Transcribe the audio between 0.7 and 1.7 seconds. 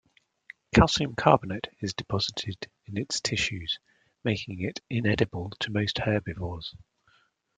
Calcium carbonate